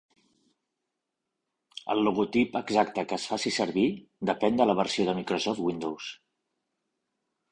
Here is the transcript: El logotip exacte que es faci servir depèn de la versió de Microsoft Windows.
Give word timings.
El 1.95 2.01
logotip 2.07 2.55
exacte 2.61 3.03
que 3.11 3.19
es 3.21 3.27
faci 3.33 3.53
servir 3.59 3.85
depèn 4.31 4.59
de 4.61 4.69
la 4.69 4.77
versió 4.81 5.07
de 5.11 5.17
Microsoft 5.23 5.63
Windows. 5.69 6.11